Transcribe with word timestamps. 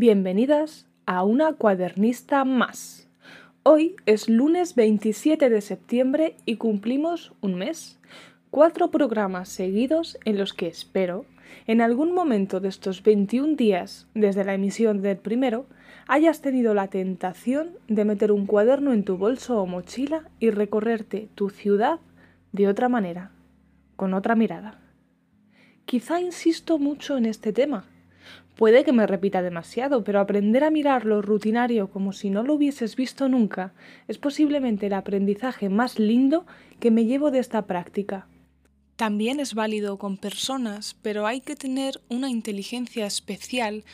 Bienvenidas 0.00 0.86
a 1.04 1.24
una 1.24 1.52
cuadernista 1.52 2.46
más. 2.46 3.06
Hoy 3.64 3.96
es 4.06 4.30
lunes 4.30 4.74
27 4.74 5.50
de 5.50 5.60
septiembre 5.60 6.36
y 6.46 6.56
cumplimos 6.56 7.34
un 7.42 7.56
mes. 7.56 8.00
Cuatro 8.50 8.90
programas 8.90 9.50
seguidos 9.50 10.18
en 10.24 10.38
los 10.38 10.54
que 10.54 10.68
espero, 10.68 11.26
en 11.66 11.82
algún 11.82 12.14
momento 12.14 12.60
de 12.60 12.70
estos 12.70 13.02
21 13.02 13.56
días 13.56 14.08
desde 14.14 14.42
la 14.42 14.54
emisión 14.54 15.02
del 15.02 15.18
primero, 15.18 15.66
hayas 16.06 16.40
tenido 16.40 16.72
la 16.72 16.88
tentación 16.88 17.72
de 17.86 18.06
meter 18.06 18.32
un 18.32 18.46
cuaderno 18.46 18.94
en 18.94 19.04
tu 19.04 19.18
bolso 19.18 19.60
o 19.60 19.66
mochila 19.66 20.30
y 20.38 20.48
recorrerte 20.48 21.28
tu 21.34 21.50
ciudad 21.50 22.00
de 22.52 22.68
otra 22.68 22.88
manera, 22.88 23.32
con 23.96 24.14
otra 24.14 24.34
mirada. 24.34 24.80
Quizá 25.84 26.22
insisto 26.22 26.78
mucho 26.78 27.18
en 27.18 27.26
este 27.26 27.52
tema, 27.52 27.84
Puede 28.56 28.84
que 28.84 28.92
me 28.92 29.06
repita 29.06 29.42
demasiado, 29.42 30.04
pero 30.04 30.20
aprender 30.20 30.64
a 30.64 30.70
mirar 30.70 31.06
lo 31.06 31.22
rutinario 31.22 31.90
como 31.90 32.12
si 32.12 32.30
no 32.30 32.42
lo 32.42 32.54
hubieses 32.54 32.94
visto 32.94 33.28
nunca 33.28 33.72
es 34.06 34.18
posiblemente 34.18 34.86
el 34.86 34.92
aprendizaje 34.92 35.68
más 35.68 35.98
lindo 35.98 36.46
que 36.78 36.90
me 36.90 37.06
llevo 37.06 37.30
de 37.30 37.38
esta 37.38 37.66
práctica. 37.66 38.26
También 38.96 39.40
es 39.40 39.54
válido 39.54 39.96
con 39.96 40.18
personas, 40.18 40.94
pero 41.00 41.26
hay 41.26 41.40
que 41.40 41.56
tener 41.56 42.02
una 42.10 42.28
inteligencia 42.28 43.06
especial 43.06 43.84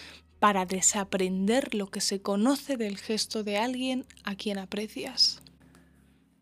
para 0.41 0.67
desaprender 0.67 1.75
lo 1.75 1.87
que 1.87 2.01
se 2.01 2.21
conoce 2.21 2.77
del 2.77 2.99
gesto 2.99 3.45
de 3.45 3.57
alguien 3.59 4.05
a 4.25 4.35
quien 4.35 4.59
aprecias. 4.59 5.43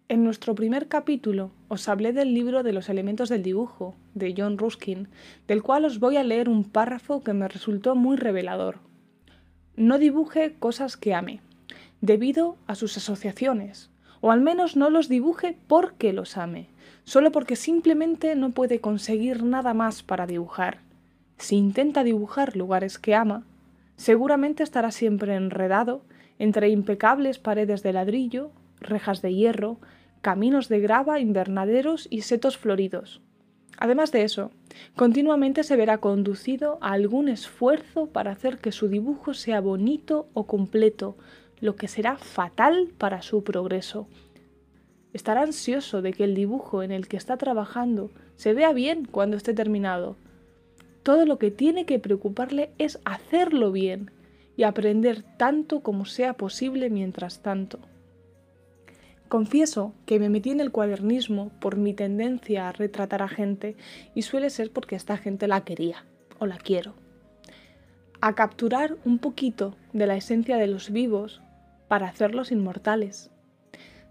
En 0.06 0.22
nuestro 0.22 0.54
primer 0.54 0.88
capítulo 0.88 1.50
os 1.68 1.88
hablé 1.88 2.12
del 2.12 2.34
libro 2.34 2.62
de 2.62 2.74
los 2.74 2.90
elementos 2.90 3.30
del 3.30 3.42
dibujo, 3.42 3.94
de 4.12 4.34
John 4.36 4.58
Ruskin, 4.58 5.08
del 5.48 5.62
cual 5.62 5.86
os 5.86 5.98
voy 5.98 6.18
a 6.18 6.22
leer 6.22 6.50
un 6.50 6.64
párrafo 6.64 7.24
que 7.24 7.32
me 7.32 7.48
resultó 7.48 7.94
muy 7.94 8.18
revelador. 8.18 8.80
No 9.76 9.98
dibuje 9.98 10.56
cosas 10.58 10.98
que 10.98 11.14
ame, 11.14 11.40
debido 12.02 12.58
a 12.66 12.74
sus 12.74 12.98
asociaciones, 12.98 13.88
o 14.20 14.30
al 14.30 14.42
menos 14.42 14.76
no 14.76 14.90
los 14.90 15.08
dibuje 15.08 15.56
porque 15.68 16.12
los 16.12 16.36
ame, 16.36 16.68
solo 17.04 17.32
porque 17.32 17.56
simplemente 17.56 18.36
no 18.36 18.50
puede 18.50 18.80
conseguir 18.80 19.42
nada 19.42 19.72
más 19.72 20.02
para 20.02 20.26
dibujar. 20.26 20.80
Si 21.38 21.56
intenta 21.56 22.04
dibujar 22.04 22.56
lugares 22.56 22.98
que 22.98 23.14
ama, 23.14 23.44
seguramente 23.96 24.64
estará 24.64 24.90
siempre 24.90 25.34
enredado 25.34 26.02
entre 26.38 26.68
impecables 26.68 27.38
paredes 27.38 27.82
de 27.82 27.94
ladrillo, 27.94 28.50
rejas 28.88 29.22
de 29.22 29.34
hierro, 29.34 29.78
caminos 30.20 30.68
de 30.68 30.80
grava, 30.80 31.20
invernaderos 31.20 32.06
y 32.10 32.22
setos 32.22 32.56
floridos. 32.56 33.20
Además 33.78 34.12
de 34.12 34.22
eso, 34.22 34.50
continuamente 34.94 35.64
se 35.64 35.76
verá 35.76 35.98
conducido 35.98 36.78
a 36.80 36.92
algún 36.92 37.28
esfuerzo 37.28 38.06
para 38.06 38.30
hacer 38.30 38.58
que 38.58 38.72
su 38.72 38.88
dibujo 38.88 39.34
sea 39.34 39.60
bonito 39.60 40.28
o 40.32 40.46
completo, 40.46 41.16
lo 41.60 41.76
que 41.76 41.88
será 41.88 42.16
fatal 42.16 42.92
para 42.96 43.22
su 43.22 43.42
progreso. 43.42 44.06
Estará 45.12 45.42
ansioso 45.42 46.02
de 46.02 46.12
que 46.12 46.24
el 46.24 46.34
dibujo 46.34 46.82
en 46.82 46.90
el 46.90 47.08
que 47.08 47.16
está 47.16 47.36
trabajando 47.36 48.10
se 48.36 48.52
vea 48.52 48.72
bien 48.72 49.04
cuando 49.04 49.36
esté 49.36 49.54
terminado. 49.54 50.16
Todo 51.02 51.26
lo 51.26 51.38
que 51.38 51.50
tiene 51.50 51.84
que 51.84 51.98
preocuparle 51.98 52.70
es 52.78 52.98
hacerlo 53.04 53.72
bien 53.72 54.10
y 54.56 54.62
aprender 54.62 55.22
tanto 55.36 55.80
como 55.80 56.04
sea 56.04 56.34
posible 56.34 56.90
mientras 56.90 57.42
tanto. 57.42 57.78
Confieso 59.34 59.92
que 60.06 60.20
me 60.20 60.28
metí 60.28 60.50
en 60.50 60.60
el 60.60 60.70
cuadernismo 60.70 61.50
por 61.58 61.76
mi 61.76 61.92
tendencia 61.92 62.68
a 62.68 62.72
retratar 62.72 63.20
a 63.20 63.26
gente 63.26 63.74
y 64.14 64.22
suele 64.22 64.48
ser 64.48 64.70
porque 64.70 64.94
esta 64.94 65.16
gente 65.16 65.48
la 65.48 65.64
quería 65.64 66.04
o 66.38 66.46
la 66.46 66.56
quiero. 66.56 66.94
A 68.20 68.36
capturar 68.36 68.96
un 69.04 69.18
poquito 69.18 69.74
de 69.92 70.06
la 70.06 70.14
esencia 70.14 70.56
de 70.56 70.68
los 70.68 70.90
vivos 70.90 71.42
para 71.88 72.06
hacerlos 72.06 72.52
inmortales. 72.52 73.32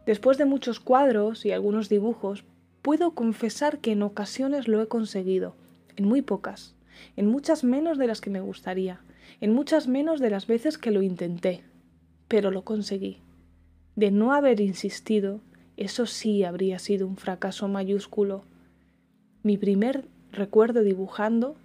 Después 0.05 0.37
de 0.37 0.43
muchos 0.43 0.81
cuadros 0.81 1.45
y 1.45 1.53
algunos 1.53 1.87
dibujos, 1.87 2.43
puedo 2.81 3.11
confesar 3.11 3.79
que 3.79 3.93
en 3.93 4.03
ocasiones 4.03 4.67
lo 4.67 4.81
he 4.81 4.89
conseguido, 4.89 5.55
en 5.95 6.03
muy 6.03 6.21
pocas, 6.21 6.75
en 7.15 7.27
muchas 7.27 7.63
menos 7.63 7.97
de 7.97 8.07
las 8.07 8.19
que 8.19 8.29
me 8.29 8.41
gustaría, 8.41 8.99
en 9.39 9.53
muchas 9.53 9.87
menos 9.87 10.19
de 10.19 10.31
las 10.31 10.47
veces 10.47 10.77
que 10.77 10.91
lo 10.91 11.01
intenté, 11.01 11.63
pero 12.27 12.51
lo 12.51 12.65
conseguí. 12.65 13.21
De 13.95 14.09
no 14.09 14.33
haber 14.33 14.59
insistido, 14.59 15.39
eso 15.77 16.07
sí 16.07 16.43
habría 16.43 16.79
sido 16.79 17.05
un 17.07 17.15
fracaso 17.15 17.67
mayúsculo. 17.67 18.43
Mi 19.43 19.57
primer 19.57 20.05
recuerdo 20.31 20.81
dibujando 20.81 21.55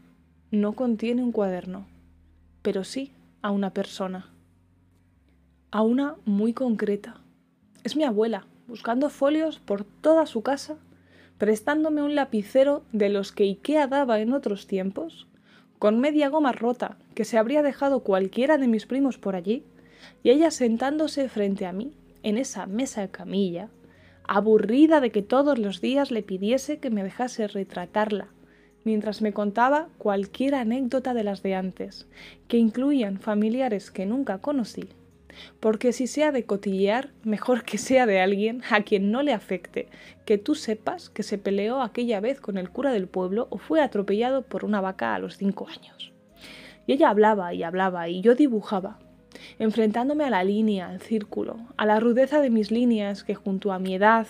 no 0.50 0.74
contiene 0.74 1.22
un 1.22 1.32
cuaderno, 1.32 1.86
pero 2.60 2.84
sí 2.84 3.12
a 3.40 3.50
una 3.50 3.70
persona. 3.70 4.30
A 5.70 5.82
una 5.82 6.16
muy 6.26 6.52
concreta. 6.52 7.20
Es 7.82 7.96
mi 7.96 8.04
abuela, 8.04 8.46
buscando 8.66 9.08
folios 9.08 9.58
por 9.58 9.84
toda 9.84 10.26
su 10.26 10.42
casa, 10.42 10.76
prestándome 11.38 12.02
un 12.02 12.14
lapicero 12.14 12.82
de 12.92 13.08
los 13.08 13.32
que 13.32 13.44
Ikea 13.44 13.86
daba 13.86 14.20
en 14.20 14.34
otros 14.34 14.66
tiempos, 14.66 15.26
con 15.78 16.00
media 16.00 16.28
goma 16.28 16.52
rota 16.52 16.98
que 17.14 17.24
se 17.24 17.38
habría 17.38 17.62
dejado 17.62 18.00
cualquiera 18.00 18.58
de 18.58 18.68
mis 18.68 18.84
primos 18.84 19.16
por 19.16 19.34
allí, 19.34 19.64
y 20.22 20.30
ella 20.30 20.50
sentándose 20.50 21.28
frente 21.28 21.64
a 21.64 21.72
mí, 21.72 21.92
en 22.22 22.38
esa 22.38 22.66
mesa 22.66 23.02
de 23.02 23.10
camilla, 23.10 23.68
aburrida 24.24 25.00
de 25.00 25.10
que 25.10 25.22
todos 25.22 25.58
los 25.58 25.80
días 25.80 26.10
le 26.10 26.22
pidiese 26.22 26.78
que 26.78 26.90
me 26.90 27.02
dejase 27.02 27.48
retratarla, 27.48 28.28
mientras 28.84 29.22
me 29.22 29.32
contaba 29.32 29.88
cualquier 29.98 30.54
anécdota 30.54 31.14
de 31.14 31.24
las 31.24 31.42
de 31.42 31.54
antes, 31.54 32.06
que 32.46 32.58
incluían 32.58 33.18
familiares 33.18 33.90
que 33.90 34.06
nunca 34.06 34.38
conocí, 34.38 34.88
porque 35.60 35.92
si 35.92 36.06
sea 36.06 36.32
de 36.32 36.44
cotillear, 36.44 37.10
mejor 37.22 37.64
que 37.64 37.78
sea 37.78 38.06
de 38.06 38.20
alguien 38.20 38.62
a 38.70 38.82
quien 38.82 39.10
no 39.10 39.22
le 39.22 39.32
afecte, 39.32 39.88
que 40.24 40.38
tú 40.38 40.54
sepas 40.54 41.10
que 41.10 41.22
se 41.22 41.38
peleó 41.38 41.82
aquella 41.82 42.20
vez 42.20 42.40
con 42.40 42.58
el 42.58 42.70
cura 42.70 42.92
del 42.92 43.08
pueblo 43.08 43.48
o 43.50 43.58
fue 43.58 43.80
atropellado 43.80 44.42
por 44.42 44.64
una 44.64 44.80
vaca 44.80 45.14
a 45.14 45.18
los 45.18 45.36
cinco 45.36 45.68
años. 45.68 46.12
Y 46.86 46.94
ella 46.94 47.10
hablaba 47.10 47.52
y 47.54 47.62
hablaba 47.62 48.08
y 48.08 48.20
yo 48.20 48.34
dibujaba, 48.34 48.98
enfrentándome 49.58 50.24
a 50.24 50.30
la 50.30 50.44
línea, 50.44 50.88
al 50.88 51.00
círculo, 51.00 51.56
a 51.76 51.86
la 51.86 52.00
rudeza 52.00 52.40
de 52.40 52.50
mis 52.50 52.70
líneas 52.70 53.24
que 53.24 53.34
junto 53.34 53.72
a 53.72 53.78
mi 53.78 53.94
edad 53.94 54.26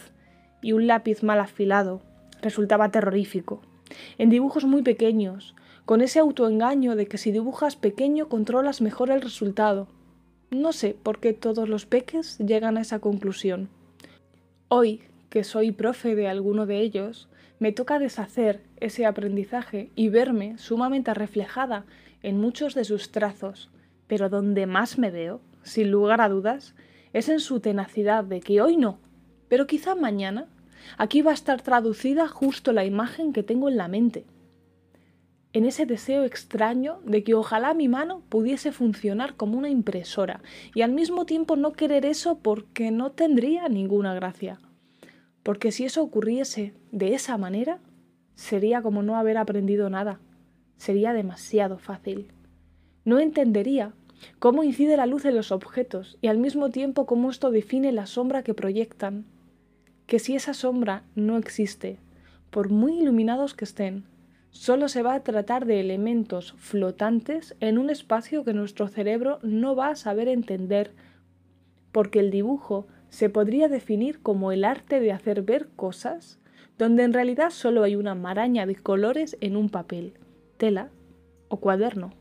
y 0.62 0.72
un 0.72 0.86
lápiz 0.86 1.22
mal 1.22 1.40
afilado 1.40 2.00
resultaba 2.42 2.90
terrorífico, 2.90 3.60
en 4.18 4.30
dibujos 4.30 4.64
muy 4.64 4.82
pequeños, 4.82 5.54
con 5.84 6.02
ese 6.02 6.18
autoengaño 6.18 6.96
de 6.96 7.06
que 7.06 7.18
si 7.18 7.32
dibujas 7.32 7.76
pequeño 7.76 8.28
controlas 8.28 8.80
mejor 8.80 9.10
el 9.10 9.22
resultado. 9.22 9.88
No 10.50 10.72
sé 10.72 10.94
por 10.94 11.18
qué 11.18 11.32
todos 11.32 11.68
los 11.68 11.86
peques 11.86 12.38
llegan 12.38 12.76
a 12.76 12.82
esa 12.82 12.98
conclusión. 12.98 13.68
Hoy, 14.68 15.02
que 15.30 15.44
soy 15.44 15.72
profe 15.72 16.14
de 16.14 16.28
alguno 16.28 16.66
de 16.66 16.80
ellos, 16.80 17.28
me 17.58 17.72
toca 17.72 17.98
deshacer 17.98 18.60
ese 18.80 19.06
aprendizaje 19.06 19.90
y 19.94 20.10
verme 20.10 20.58
sumamente 20.58 21.12
reflejada 21.14 21.84
en 22.22 22.38
muchos 22.38 22.74
de 22.74 22.84
sus 22.84 23.10
trazos, 23.10 23.70
pero 24.08 24.28
donde 24.28 24.66
más 24.66 24.98
me 24.98 25.12
veo, 25.12 25.40
sin 25.62 25.92
lugar 25.92 26.20
a 26.20 26.28
dudas, 26.28 26.74
es 27.12 27.28
en 27.28 27.38
su 27.38 27.60
tenacidad 27.60 28.24
de 28.24 28.40
que 28.40 28.60
hoy 28.60 28.76
no, 28.76 28.98
pero 29.48 29.66
quizá 29.66 29.94
mañana, 29.94 30.46
aquí 30.96 31.22
va 31.22 31.30
a 31.30 31.34
estar 31.34 31.62
traducida 31.62 32.26
justo 32.26 32.72
la 32.72 32.84
imagen 32.84 33.32
que 33.32 33.42
tengo 33.42 33.68
en 33.68 33.76
la 33.76 33.88
mente. 33.88 34.24
En 35.52 35.64
ese 35.64 35.86
deseo 35.86 36.24
extraño 36.24 37.00
de 37.04 37.24
que 37.24 37.34
ojalá 37.34 37.72
mi 37.72 37.88
mano 37.88 38.22
pudiese 38.28 38.70
funcionar 38.70 39.34
como 39.34 39.56
una 39.56 39.70
impresora 39.70 40.42
y 40.74 40.82
al 40.82 40.92
mismo 40.92 41.24
tiempo 41.24 41.56
no 41.56 41.72
querer 41.72 42.04
eso 42.04 42.38
porque 42.38 42.90
no 42.90 43.12
tendría 43.12 43.68
ninguna 43.68 44.14
gracia. 44.14 44.60
Porque 45.42 45.72
si 45.72 45.84
eso 45.84 46.02
ocurriese 46.02 46.74
de 46.92 47.14
esa 47.14 47.38
manera, 47.38 47.80
sería 48.34 48.82
como 48.82 49.02
no 49.02 49.16
haber 49.16 49.38
aprendido 49.38 49.88
nada. 49.88 50.20
Sería 50.76 51.14
demasiado 51.14 51.78
fácil 51.78 52.30
no 53.08 53.20
entendería 53.20 53.92
cómo 54.38 54.64
incide 54.64 54.98
la 54.98 55.06
luz 55.06 55.24
en 55.24 55.34
los 55.34 55.50
objetos 55.50 56.18
y 56.20 56.26
al 56.26 56.36
mismo 56.36 56.68
tiempo 56.68 57.06
cómo 57.06 57.30
esto 57.30 57.50
define 57.50 57.90
la 57.90 58.04
sombra 58.04 58.42
que 58.42 58.52
proyectan. 58.52 59.24
Que 60.06 60.18
si 60.18 60.36
esa 60.36 60.52
sombra 60.52 61.04
no 61.14 61.38
existe, 61.38 61.98
por 62.50 62.68
muy 62.68 62.98
iluminados 62.98 63.54
que 63.54 63.64
estén, 63.64 64.04
solo 64.50 64.88
se 64.88 65.02
va 65.02 65.14
a 65.14 65.24
tratar 65.24 65.64
de 65.64 65.80
elementos 65.80 66.52
flotantes 66.58 67.56
en 67.60 67.78
un 67.78 67.88
espacio 67.88 68.44
que 68.44 68.52
nuestro 68.52 68.88
cerebro 68.88 69.38
no 69.42 69.74
va 69.74 69.88
a 69.88 69.96
saber 69.96 70.28
entender, 70.28 70.90
porque 71.92 72.20
el 72.20 72.30
dibujo 72.30 72.86
se 73.08 73.30
podría 73.30 73.68
definir 73.68 74.20
como 74.20 74.52
el 74.52 74.64
arte 74.66 75.00
de 75.00 75.12
hacer 75.12 75.40
ver 75.40 75.68
cosas 75.76 76.38
donde 76.76 77.04
en 77.04 77.14
realidad 77.14 77.48
solo 77.48 77.84
hay 77.84 77.96
una 77.96 78.14
maraña 78.14 78.66
de 78.66 78.76
colores 78.76 79.38
en 79.40 79.56
un 79.56 79.70
papel, 79.70 80.12
tela 80.58 80.90
o 81.48 81.56
cuaderno. 81.56 82.12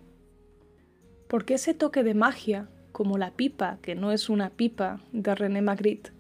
Porque 1.28 1.56
ese 1.56 1.74
toque 1.74 2.04
de 2.04 2.14
magia, 2.14 2.70
como 2.92 3.18
la 3.18 3.32
pipa, 3.32 3.80
que 3.82 3.96
no 3.96 4.12
es 4.12 4.30
una 4.30 4.50
pipa, 4.50 5.02
de 5.12 5.36
René 5.36 5.62
Magritte, 5.62 6.12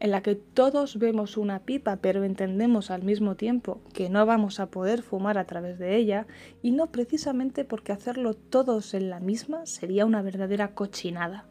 en 0.00 0.10
la 0.10 0.22
que 0.22 0.34
todos 0.34 0.98
vemos 0.98 1.36
una 1.36 1.60
pipa 1.60 1.96
pero 1.96 2.24
entendemos 2.24 2.90
al 2.90 3.02
mismo 3.02 3.36
tiempo 3.36 3.80
que 3.92 4.10
no 4.10 4.26
vamos 4.26 4.60
a 4.60 4.66
poder 4.66 5.02
fumar 5.02 5.38
a 5.38 5.46
través 5.46 5.78
de 5.78 5.96
ella, 5.96 6.26
y 6.62 6.72
no 6.72 6.92
precisamente 6.92 7.64
porque 7.64 7.92
hacerlo 7.92 8.34
todos 8.34 8.94
en 8.94 9.10
la 9.10 9.20
misma 9.20 9.66
sería 9.66 10.06
una 10.06 10.22
verdadera 10.22 10.74
cochinada. 10.74 11.46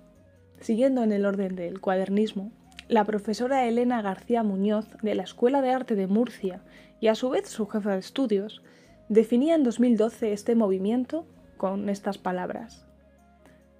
Siguiendo 0.59 1.03
en 1.03 1.11
el 1.11 1.25
orden 1.25 1.55
del 1.55 1.81
cuadernismo, 1.81 2.51
la 2.87 3.05
profesora 3.05 3.65
Elena 3.65 4.01
García 4.01 4.43
Muñoz 4.43 4.87
de 5.01 5.15
la 5.15 5.23
Escuela 5.23 5.61
de 5.61 5.71
Arte 5.71 5.95
de 5.95 6.07
Murcia 6.07 6.61
y 7.01 7.07
a 7.07 7.15
su 7.15 7.29
vez 7.29 7.49
su 7.49 7.67
jefa 7.67 7.91
de 7.91 7.99
estudios, 7.99 8.61
definía 9.09 9.55
en 9.55 9.63
2012 9.63 10.31
este 10.31 10.55
movimiento 10.55 11.25
con 11.57 11.89
estas 11.89 12.17
palabras. 12.17 12.85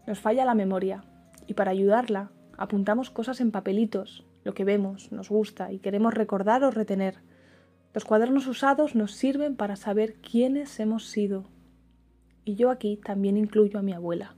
Nos 0.05 0.19
falla 0.19 0.45
la 0.45 0.55
memoria 0.55 1.03
y 1.47 1.53
para 1.53 1.71
ayudarla 1.71 2.31
apuntamos 2.57 3.09
cosas 3.09 3.41
en 3.41 3.51
papelitos 3.51 4.25
lo 4.43 4.53
que 4.53 4.65
vemos, 4.65 5.11
nos 5.11 5.29
gusta 5.29 5.71
y 5.71 5.79
queremos 5.79 6.13
recordar 6.13 6.63
o 6.63 6.71
retener. 6.71 7.15
Los 7.93 8.05
cuadernos 8.05 8.47
usados 8.47 8.95
nos 8.95 9.13
sirven 9.13 9.55
para 9.55 9.75
saber 9.75 10.15
quiénes 10.15 10.79
hemos 10.79 11.07
sido. 11.07 11.45
Y 12.43 12.55
yo 12.55 12.69
aquí 12.69 12.97
también 12.97 13.37
incluyo 13.37 13.79
a 13.79 13.83
mi 13.83 13.93
abuela, 13.93 14.35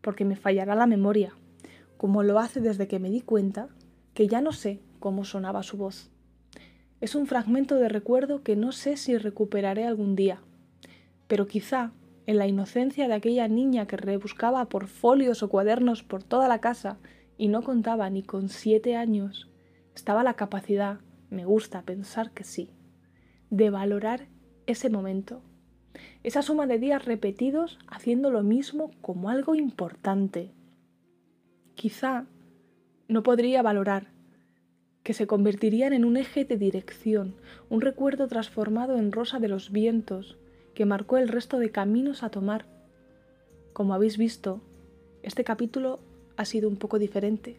porque 0.00 0.24
me 0.24 0.34
fallará 0.34 0.74
la 0.74 0.86
memoria, 0.86 1.34
como 1.96 2.22
lo 2.22 2.38
hace 2.38 2.60
desde 2.60 2.88
que 2.88 2.98
me 2.98 3.10
di 3.10 3.20
cuenta 3.20 3.68
que 4.12 4.26
ya 4.26 4.40
no 4.40 4.52
sé 4.52 4.80
cómo 4.98 5.24
sonaba 5.24 5.62
su 5.62 5.76
voz. 5.76 6.10
Es 7.00 7.14
un 7.14 7.26
fragmento 7.26 7.76
de 7.76 7.88
recuerdo 7.88 8.42
que 8.42 8.56
no 8.56 8.72
sé 8.72 8.96
si 8.96 9.16
recuperaré 9.18 9.86
algún 9.86 10.16
día, 10.16 10.40
pero 11.28 11.46
quizá 11.46 11.92
en 12.26 12.38
la 12.38 12.46
inocencia 12.46 13.08
de 13.08 13.14
aquella 13.14 13.48
niña 13.48 13.86
que 13.86 13.96
rebuscaba 13.96 14.68
por 14.68 14.88
folios 14.88 15.42
o 15.42 15.48
cuadernos 15.48 16.02
por 16.02 16.22
toda 16.22 16.48
la 16.48 16.60
casa 16.60 16.98
y 17.38 17.48
no 17.48 17.62
contaba 17.62 18.10
ni 18.10 18.22
con 18.22 18.48
siete 18.48 18.96
años, 18.96 19.48
estaba 19.94 20.24
la 20.24 20.34
capacidad, 20.34 21.00
me 21.30 21.44
gusta 21.44 21.82
pensar 21.82 22.32
que 22.32 22.44
sí, 22.44 22.70
de 23.50 23.70
valorar 23.70 24.26
ese 24.66 24.90
momento, 24.90 25.42
esa 26.24 26.42
suma 26.42 26.66
de 26.66 26.78
días 26.78 27.04
repetidos 27.04 27.78
haciendo 27.86 28.30
lo 28.30 28.42
mismo 28.42 28.90
como 29.00 29.30
algo 29.30 29.54
importante. 29.54 30.52
Quizá 31.74 32.26
no 33.08 33.22
podría 33.22 33.62
valorar 33.62 34.08
que 35.04 35.14
se 35.14 35.28
convertirían 35.28 35.92
en 35.92 36.04
un 36.04 36.16
eje 36.16 36.44
de 36.44 36.56
dirección, 36.56 37.36
un 37.68 37.80
recuerdo 37.80 38.26
transformado 38.26 38.96
en 38.96 39.12
rosa 39.12 39.38
de 39.38 39.46
los 39.46 39.70
vientos 39.70 40.36
que 40.76 40.84
marcó 40.84 41.16
el 41.16 41.28
resto 41.28 41.58
de 41.58 41.70
caminos 41.70 42.22
a 42.22 42.28
tomar. 42.28 42.66
Como 43.72 43.94
habéis 43.94 44.18
visto, 44.18 44.60
este 45.22 45.42
capítulo 45.42 46.00
ha 46.36 46.44
sido 46.44 46.68
un 46.68 46.76
poco 46.76 46.98
diferente, 46.98 47.56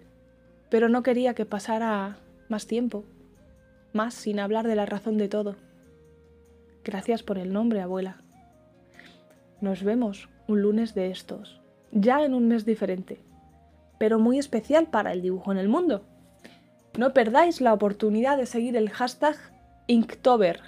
pero 0.70 0.88
no 0.88 1.02
quería 1.02 1.34
que 1.34 1.44
pasara 1.44 2.20
más 2.48 2.68
tiempo, 2.68 3.04
más 3.92 4.14
sin 4.14 4.40
hablar 4.40 4.68
de 4.68 4.76
la 4.76 4.86
razón 4.86 5.18
de 5.18 5.30
todo. 5.30 5.56
Gracias 6.86 7.24
por 7.24 7.40
el 7.40 7.52
nombre, 7.52 7.82
abuela. 7.82 8.22
Nos 9.62 9.82
vemos 9.82 10.30
un 10.48 10.62
lunes 10.62 10.94
de 10.94 11.10
estos, 11.10 11.60
ya 11.92 12.24
en 12.24 12.36
un 12.36 12.48
mes 12.48 12.66
diferente, 12.66 13.20
pero 13.98 14.20
muy 14.20 14.38
especial 14.38 14.92
para 14.92 15.12
el 15.12 15.24
dibujo 15.24 15.52
en 15.52 15.58
el 15.58 15.70
mundo. 15.70 16.04
No 16.96 17.14
perdáis 17.14 17.62
la 17.62 17.74
oportunidad 17.74 18.38
de 18.38 18.46
seguir 18.46 18.78
el 18.78 18.92
hashtag 18.92 19.38
Inktober. 19.88 20.62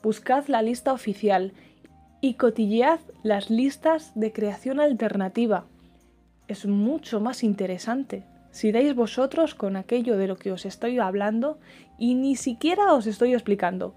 Buscad 0.00 0.46
la 0.46 0.62
lista 0.62 0.92
oficial 0.92 1.52
y 2.22 2.34
cotillead 2.34 3.00
las 3.24 3.50
listas 3.50 4.12
de 4.14 4.32
creación 4.32 4.78
alternativa 4.78 5.66
es 6.46 6.66
mucho 6.66 7.20
más 7.20 7.42
interesante. 7.42 8.24
Si 8.52 8.70
dais 8.70 8.94
vosotros 8.94 9.54
con 9.56 9.76
aquello 9.76 10.16
de 10.16 10.28
lo 10.28 10.36
que 10.36 10.52
os 10.52 10.64
estoy 10.64 10.98
hablando 11.00 11.58
y 11.98 12.14
ni 12.14 12.36
siquiera 12.36 12.94
os 12.94 13.06
estoy 13.06 13.34
explicando. 13.34 13.94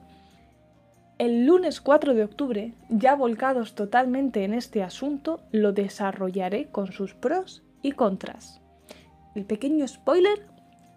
El 1.20 1.46
lunes 1.46 1.80
4 1.82 2.16
de 2.16 2.24
octubre, 2.24 2.74
ya 2.90 3.16
volcados 3.16 3.76
totalmente 3.76 4.44
en 4.44 4.56
este 4.56 4.82
asunto, 4.82 5.42
lo 5.52 5.72
desarrollaré 5.72 6.68
con 6.72 6.92
sus 6.92 7.14
pros 7.14 7.64
y 7.84 7.92
contras. 7.92 8.60
El 9.36 9.46
pequeño 9.46 9.88
spoiler 9.88 10.48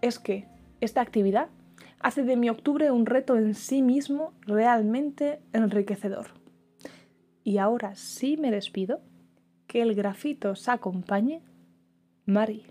es 0.00 0.18
que 0.18 0.46
esta 0.80 1.02
actividad 1.02 1.48
hace 2.00 2.22
de 2.22 2.36
mi 2.36 2.48
octubre 2.48 2.90
un 2.90 3.04
reto 3.04 3.36
en 3.36 3.54
sí 3.54 3.82
mismo 3.82 4.32
realmente 4.46 5.40
enriquecedor. 5.52 6.37
Y 7.48 7.56
ahora 7.56 7.94
sí 7.94 8.36
me 8.36 8.50
despido 8.50 9.00
que 9.66 9.80
el 9.80 9.94
grafito 9.94 10.50
os 10.50 10.68
acompañe, 10.68 11.40
Mari. 12.26 12.62